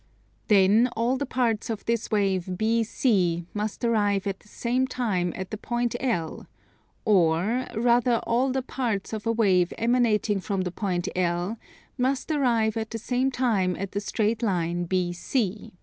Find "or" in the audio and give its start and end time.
7.05-7.67